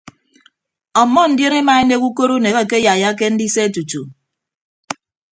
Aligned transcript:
Ọmmọ 1.01 1.21
ndion 1.31 1.55
emaenek 1.59 2.03
ukot 2.07 2.29
unek 2.35 2.55
akeyaiyake 2.61 3.25
ndise 3.33 3.63
tutu. 3.73 4.01